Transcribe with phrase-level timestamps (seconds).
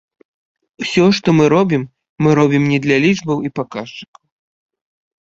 [0.83, 1.83] Усё, што мы робім,
[2.23, 4.23] мы робім не для лічбаў і паказчыкаў.